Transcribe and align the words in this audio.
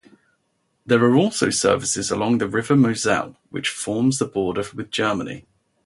There 0.83 0.97
are 1.05 1.13
also 1.13 1.51
services 1.51 2.09
along 2.09 2.39
the 2.39 2.47
River 2.47 2.75
Moselle 2.75 3.37
which 3.51 3.69
forms 3.69 4.17
the 4.17 4.25
border 4.25 4.63
with 4.73 4.89
Germany. 4.89 5.45